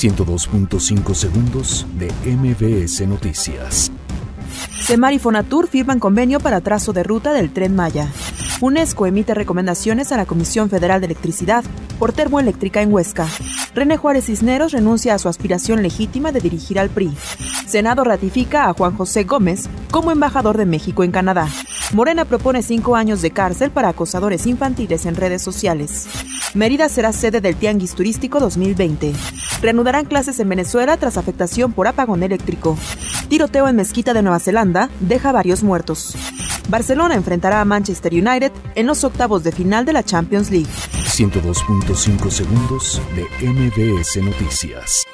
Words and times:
102.5 0.00 1.14
segundos 1.14 1.86
de 1.98 2.10
MBS 2.24 3.06
Noticias. 3.06 3.92
Semar 4.82 5.12
y 5.12 5.18
Fonatur 5.18 5.68
firman 5.68 6.00
convenio 6.00 6.40
para 6.40 6.62
trazo 6.62 6.94
de 6.94 7.02
ruta 7.02 7.34
del 7.34 7.52
tren 7.52 7.76
Maya. 7.76 8.08
UNESCO 8.62 9.04
emite 9.04 9.34
recomendaciones 9.34 10.10
a 10.10 10.16
la 10.16 10.24
Comisión 10.24 10.70
Federal 10.70 11.02
de 11.02 11.06
Electricidad 11.06 11.64
por 11.98 12.14
termoeléctrica 12.14 12.80
en 12.80 12.90
Huesca. 12.90 13.28
René 13.74 13.98
Juárez 13.98 14.24
Cisneros 14.24 14.72
renuncia 14.72 15.14
a 15.14 15.18
su 15.18 15.28
aspiración 15.28 15.82
legítima 15.82 16.32
de 16.32 16.40
dirigir 16.40 16.78
al 16.78 16.88
PRI. 16.88 17.14
Senado 17.66 18.02
ratifica 18.02 18.70
a 18.70 18.72
Juan 18.72 18.96
José 18.96 19.24
Gómez 19.24 19.68
como 19.90 20.12
embajador 20.12 20.56
de 20.56 20.64
México 20.64 21.04
en 21.04 21.12
Canadá. 21.12 21.46
Morena 21.92 22.24
propone 22.24 22.62
cinco 22.62 22.94
años 22.94 23.20
de 23.20 23.32
cárcel 23.32 23.70
para 23.72 23.88
acosadores 23.88 24.46
infantiles 24.46 25.06
en 25.06 25.16
redes 25.16 25.42
sociales. 25.42 26.06
Mérida 26.54 26.88
será 26.88 27.12
sede 27.12 27.40
del 27.40 27.56
Tianguis 27.56 27.94
Turístico 27.94 28.38
2020. 28.38 29.12
Reanudarán 29.60 30.04
clases 30.04 30.38
en 30.38 30.48
Venezuela 30.48 30.96
tras 30.96 31.16
afectación 31.16 31.72
por 31.72 31.88
apagón 31.88 32.22
eléctrico. 32.22 32.78
Tiroteo 33.28 33.68
en 33.68 33.76
Mezquita 33.76 34.14
de 34.14 34.22
Nueva 34.22 34.38
Zelanda 34.38 34.88
deja 35.00 35.32
varios 35.32 35.64
muertos. 35.64 36.14
Barcelona 36.68 37.16
enfrentará 37.16 37.60
a 37.60 37.64
Manchester 37.64 38.12
United 38.12 38.52
en 38.76 38.86
los 38.86 39.02
octavos 39.02 39.42
de 39.42 39.50
final 39.50 39.84
de 39.84 39.92
la 39.92 40.04
Champions 40.04 40.50
League. 40.50 40.70
102.5 40.92 42.30
segundos 42.30 43.02
de 43.16 43.48
MBS 43.48 44.22
Noticias. 44.22 45.06